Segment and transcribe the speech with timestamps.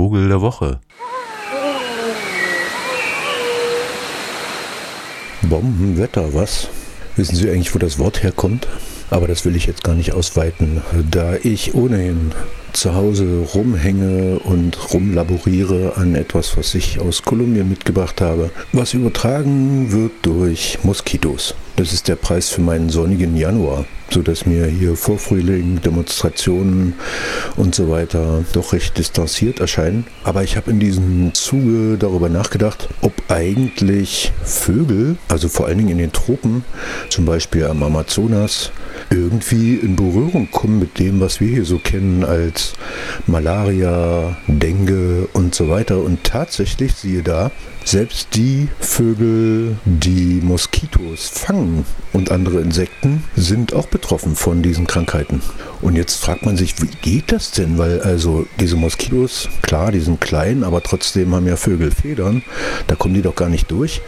[0.00, 0.80] Vogel der Woche.
[5.42, 6.68] Bombenwetter, was?
[7.16, 8.66] Wissen Sie eigentlich, wo das Wort herkommt?
[9.10, 12.32] Aber das will ich jetzt gar nicht ausweiten, da ich ohnehin
[12.72, 19.92] zu Hause rumhänge und rumlaboriere an etwas, was ich aus Kolumbien mitgebracht habe, was übertragen
[19.92, 21.54] wird durch Moskitos.
[21.80, 26.92] Das ist der Preis für meinen sonnigen Januar, sodass mir hier Vorfrühling, Demonstrationen
[27.56, 30.04] und so weiter doch recht distanziert erscheinen.
[30.22, 35.90] Aber ich habe in diesem Zuge darüber nachgedacht, ob eigentlich Vögel, also vor allen Dingen
[35.90, 36.64] in den Tropen,
[37.08, 38.72] zum Beispiel am Amazonas,
[39.08, 42.59] irgendwie in Berührung kommen mit dem, was wir hier so kennen als
[43.26, 45.98] Malaria, Dengue und so weiter.
[45.98, 47.50] Und tatsächlich, siehe da,
[47.84, 55.42] selbst die Vögel, die Moskitos fangen und andere Insekten, sind auch betroffen von diesen Krankheiten.
[55.80, 57.78] Und jetzt fragt man sich, wie geht das denn?
[57.78, 62.42] Weil also diese Moskitos, klar, die sind klein, aber trotzdem haben ja Vögel Federn.
[62.86, 64.02] Da kommen die doch gar nicht durch.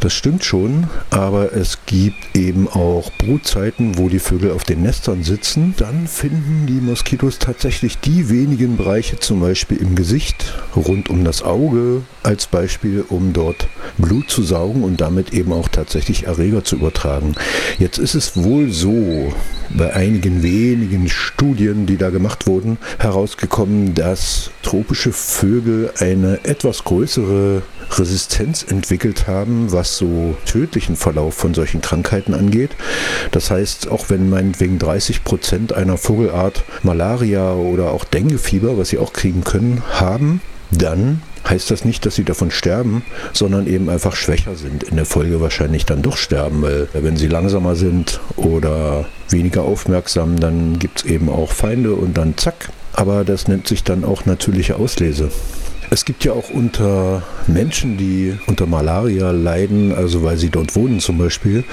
[0.00, 5.24] Das stimmt schon, aber es gibt eben auch Brutzeiten, wo die Vögel auf den Nestern
[5.24, 5.74] sitzen.
[5.78, 11.42] Dann finden die Moskitos tatsächlich die wenigen Bereiche, zum Beispiel im Gesicht, rund um das
[11.42, 16.76] Auge als Beispiel, um dort Blut zu saugen und damit eben auch tatsächlich Erreger zu
[16.76, 17.34] übertragen.
[17.78, 19.32] Jetzt ist es wohl so,
[19.70, 27.62] bei einigen wenigen Studien, die da gemacht wurden, herausgekommen, dass tropische Vögel eine etwas größere
[27.98, 32.70] Resistenz entwickelt haben, was so tödlichen Verlauf von solchen Krankheiten angeht.
[33.30, 38.98] Das heißt, auch wenn meinetwegen 30 Prozent einer Vogelart Malaria oder auch Denguefieber, was sie
[38.98, 44.16] auch kriegen können, haben, dann heißt das nicht, dass sie davon sterben, sondern eben einfach
[44.16, 44.82] schwächer sind.
[44.82, 50.40] In der Folge wahrscheinlich dann doch sterben, weil wenn sie langsamer sind oder weniger aufmerksam,
[50.40, 52.70] dann gibt es eben auch Feinde und dann zack.
[52.92, 55.30] Aber das nennt sich dann auch natürliche Auslese.
[55.90, 61.00] Es gibt ja auch unter Menschen, die unter Malaria leiden, also weil sie dort wohnen
[61.00, 61.64] zum Beispiel,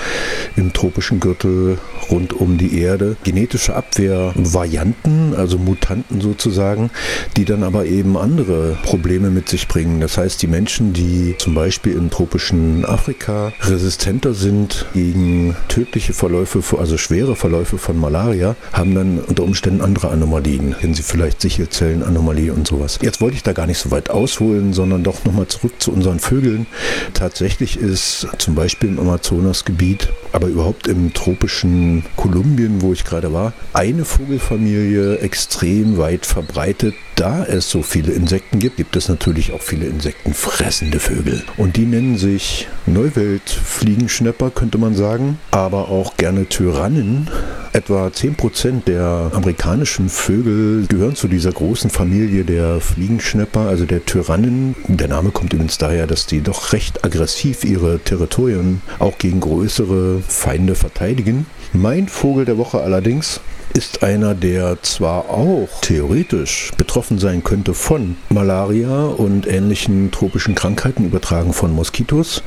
[0.56, 1.78] im tropischen Gürtel
[2.10, 6.92] rund um die Erde, genetische Abwehrvarianten, also Mutanten sozusagen,
[7.38, 10.02] die dann aber eben andere Probleme mit sich bringen.
[10.02, 16.62] Das heißt, die Menschen, die zum Beispiel im tropischen Afrika resistenter sind gegen tödliche Verläufe,
[16.78, 20.76] also schwere Verläufe von Malaria, haben dann unter Umständen andere Anomalien.
[20.80, 23.00] Kennen Sie vielleicht Sichelzellenanomalie und sowas.
[23.02, 26.20] Jetzt wollte ich da gar nicht so weit ausholen, sondern doch nochmal zurück zu unseren
[26.20, 26.66] Vögeln.
[27.14, 33.54] Tatsächlich ist zum Beispiel im Amazonasgebiet, aber überhaupt im tropischen Kolumbien, wo ich gerade war,
[33.74, 36.96] eine Vogelfamilie extrem weit verbreitet.
[37.16, 41.44] Da es so viele Insekten gibt, gibt es natürlich auch viele insektenfressende Vögel.
[41.58, 47.30] Und die nennen sich Neuweltfliegenschnepper, könnte man sagen, aber auch gerne Tyrannen.
[47.74, 54.76] Etwa 10% der amerikanischen Vögel gehören zu dieser großen Familie der Fliegenschnepper, also der Tyrannen.
[54.90, 60.22] Der Name kommt übrigens daher, dass die doch recht aggressiv ihre Territorien auch gegen größere
[60.28, 61.46] Feinde verteidigen.
[61.72, 63.40] Mein Vogel der Woche allerdings
[63.74, 71.06] ist einer, der zwar auch theoretisch betroffen sein könnte von Malaria und ähnlichen tropischen Krankheiten
[71.06, 72.44] übertragen von Moskitos,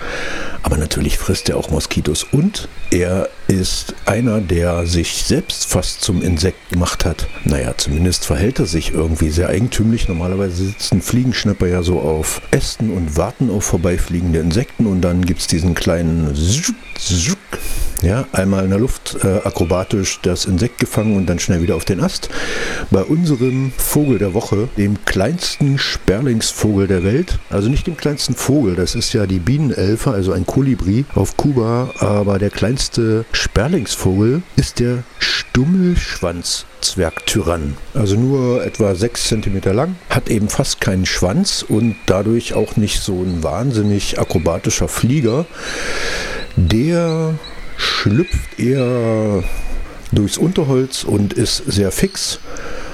[0.63, 6.23] aber natürlich frisst er auch Moskitos und er ist einer, der sich selbst fast zum
[6.23, 7.27] Insekt gemacht hat.
[7.45, 10.09] Naja, zumindest verhält er sich irgendwie sehr eigentümlich.
[10.09, 15.41] Normalerweise sitzen Fliegenschnapper ja so auf Ästen und warten auf vorbeifliegende Insekten und dann gibt
[15.41, 16.35] es diesen kleinen
[18.03, 21.85] ja, einmal in der Luft äh, akrobatisch das Insekt gefangen und dann schnell wieder auf
[21.85, 22.29] den Ast.
[22.91, 28.75] Bei unserem Vogel der Woche, dem kleinsten Sperlingsvogel der Welt, also nicht dem kleinsten Vogel,
[28.75, 34.81] das ist ja die Bienenelfe, also ein Kolibri auf Kuba, aber der kleinste Sperlingsvogel ist
[34.81, 36.67] der Stummelschwanz.
[36.85, 37.77] Zwergtyrann.
[37.95, 43.01] Also nur etwa 6 cm lang, hat eben fast keinen Schwanz und dadurch auch nicht
[43.01, 45.47] so ein wahnsinnig akrobatischer Flieger.
[46.57, 47.35] Der
[47.77, 49.43] schlüpft eher
[50.15, 52.39] durchs Unterholz und ist sehr fix,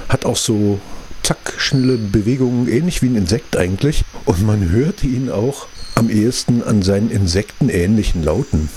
[0.09, 0.79] hat auch so
[1.23, 4.03] zack, schnelle Bewegungen, ähnlich wie ein Insekt eigentlich.
[4.25, 8.69] Und man hört ihn auch am ehesten an seinen insektenähnlichen Lauten.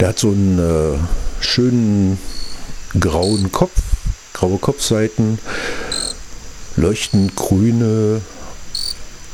[0.00, 0.98] Der hat so einen äh,
[1.40, 2.18] schönen
[2.98, 3.82] grauen Kopf,
[4.32, 5.38] graue Kopfseiten,
[6.76, 8.20] leuchtend grüne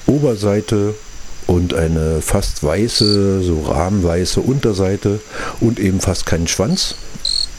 [0.06, 0.94] Oberseite
[1.54, 5.20] und eine fast weiße, so rahmenweiße Unterseite
[5.60, 6.96] und eben fast keinen Schwanz.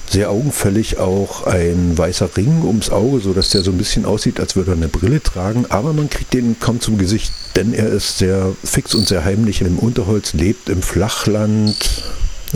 [0.10, 4.56] Sehr augenfällig auch ein weißer Ring ums Auge, sodass der so ein bisschen aussieht, als
[4.56, 8.20] würde er eine Brille tragen, aber man kriegt den kaum zum Gesicht, denn er ist
[8.20, 12.04] sehr fix und sehr heimlich im Unterholz, lebt im Flachland,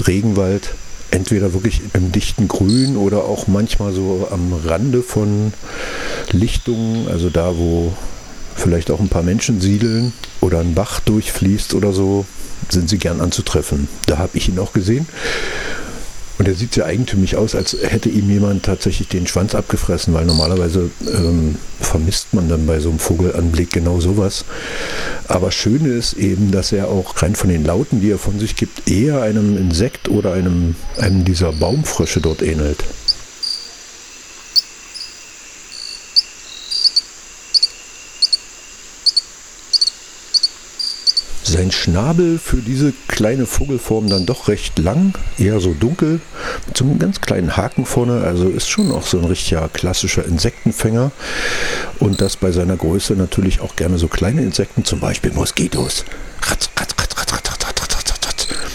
[0.06, 0.74] Regenwald,
[1.10, 5.54] entweder wirklich im dichten Grün oder auch manchmal so am Rande von
[6.32, 7.94] Lichtungen, also da, wo
[8.60, 12.26] vielleicht auch ein paar Menschen siedeln oder ein Bach durchfließt oder so,
[12.70, 13.88] sind sie gern anzutreffen.
[14.06, 15.08] Da habe ich ihn auch gesehen.
[16.40, 20.24] Und er sieht sehr eigentümlich aus, als hätte ihm jemand tatsächlich den Schwanz abgefressen, weil
[20.26, 24.46] normalerweise ähm, vermisst man dann bei so einem Vogelanblick genau sowas.
[25.28, 28.56] Aber schön ist eben, dass er auch rein von den Lauten, die er von sich
[28.56, 32.86] gibt, eher einem Insekt oder einem, einem dieser Baumfrösche dort ähnelt.
[41.60, 46.22] Sein Schnabel für diese kleine Vogelform dann doch recht lang, eher so dunkel,
[46.68, 50.24] mit so einem ganz kleinen Haken vorne, also ist schon auch so ein richtiger klassischer
[50.24, 51.12] Insektenfänger.
[52.00, 56.06] Und das bei seiner Größe natürlich auch gerne so kleine Insekten, zum Beispiel Moskitos.
[56.44, 57.60] Ratz, ratz, ratz, ratz, ratz, ratz,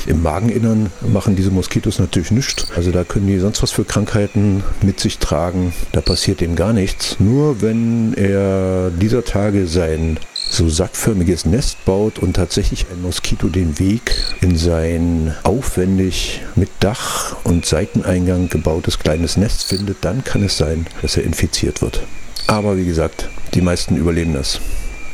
[0.06, 2.66] im Mageninnern machen diese Moskitos natürlich nichts.
[2.76, 5.72] Also da können die sonst was für Krankheiten mit sich tragen.
[5.92, 7.16] Da passiert dem gar nichts.
[7.18, 10.18] Nur wenn er dieser Tage sein
[10.54, 17.36] so sackförmiges Nest baut und tatsächlich ein Moskito den Weg in sein aufwendig mit Dach
[17.44, 22.04] und Seiteneingang gebautes kleines Nest findet, dann kann es sein, dass er infiziert wird.
[22.46, 24.60] Aber wie gesagt, die meisten überleben das.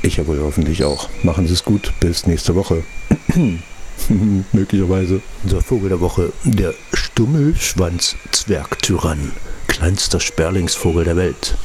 [0.03, 1.09] Ich ja wohl hoffentlich auch.
[1.23, 2.83] Machen Sie es gut, bis nächste Woche.
[4.53, 5.23] Möglicherweise.
[5.43, 9.33] Unser Vogel der Woche, der Stummelschwanz-Zwergtyrann.
[9.69, 11.57] Kleinster Sperlingsvogel der Welt.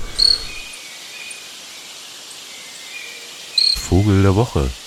[4.05, 4.84] Vogel der Woche.